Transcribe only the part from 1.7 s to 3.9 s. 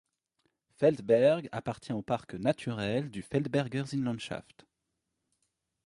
au parc naturel du Feldberger